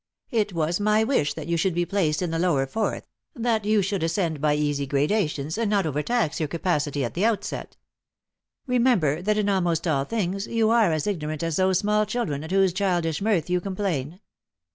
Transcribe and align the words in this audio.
"It 0.31 0.51
was 0.53 0.79
my 0.79 1.03
wish 1.03 1.35
that 1.35 1.45
you 1.45 1.57
should 1.57 1.75
be 1.75 1.85
placed 1.85 2.23
in 2.23 2.31
the 2.31 2.39
lower 2.39 2.65
fourth, 2.65 3.05
that 3.35 3.65
you 3.65 3.83
should 3.83 4.01
ascend 4.01 4.41
by 4.41 4.55
easy 4.55 4.87
gradations, 4.87 5.59
and 5.59 5.69
not 5.69 5.85
overtax 5.85 6.39
your 6.39 6.47
capacity 6.47 7.05
at 7.05 7.13
the 7.13 7.23
outset. 7.23 7.77
Eemember 8.67 9.23
that 9.23 9.37
in 9.37 9.47
almost 9.47 9.87
all 9.87 10.05
things 10.05 10.47
you 10.47 10.71
are 10.71 10.91
as 10.91 11.05
ignorant 11.05 11.43
as 11.43 11.57
those 11.57 11.77
small 11.77 12.07
children 12.07 12.43
at 12.43 12.49
whose 12.49 12.73
childish 12.73 13.21
mirth 13.21 13.47
you 13.47 13.61
complain. 13.61 14.19